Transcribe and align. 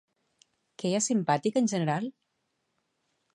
Queia 0.83 1.01
simpàtic 1.07 1.59
en 1.63 1.69
general? 1.75 2.09